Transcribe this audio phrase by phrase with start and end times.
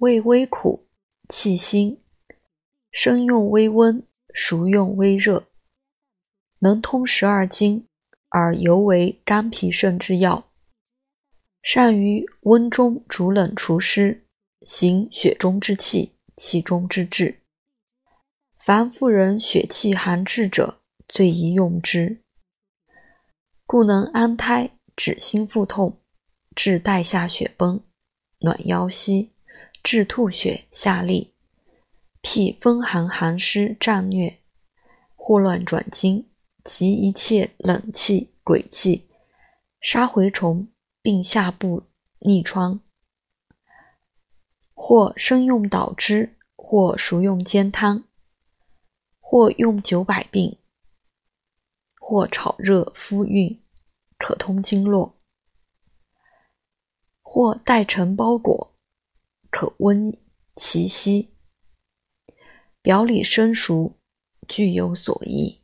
[0.00, 0.86] 味微苦，
[1.28, 1.98] 气辛，
[2.90, 5.44] 生用微温，熟用微热，
[6.60, 7.86] 能通十二经，
[8.30, 10.50] 而尤为肝脾肾之药。
[11.62, 14.24] 善于温中逐冷除湿，
[14.62, 17.42] 行血中之气，气中之滞。
[18.56, 22.22] 凡妇人血气寒滞者，最宜用之。
[23.66, 26.00] 故能安胎、止心腹痛、
[26.56, 27.82] 治带下血崩、
[28.38, 29.32] 暖腰膝、
[29.82, 31.30] 治吐血下痢、
[32.20, 34.36] 辟风寒寒湿战疟、
[35.16, 36.28] 霍乱转经
[36.64, 39.08] 及一切冷气、鬼气、
[39.80, 40.68] 杀蛔虫。
[41.02, 41.84] 并下部
[42.18, 42.80] 逆疮，
[44.74, 48.04] 或生用捣汁，或熟用煎汤，
[49.18, 50.58] 或用九百病，
[51.98, 53.60] 或炒热敷熨，
[54.18, 55.14] 可通经络；
[57.22, 58.69] 或代成包裹，
[59.50, 60.16] 可温
[60.56, 61.30] 其息。
[62.82, 63.96] 表里生熟，
[64.48, 65.60] 具有所宜。